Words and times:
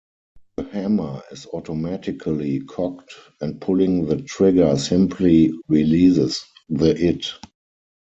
The 0.57 0.63
hammer 0.63 1.21
is 1.31 1.45
automatically 1.53 2.61
cocked, 2.61 3.11
and 3.39 3.61
pulling 3.61 4.07
the 4.07 4.19
trigger 4.23 4.75
simply 4.75 5.51
releases 5.69 6.43
the 6.69 6.97
it. 6.99 7.31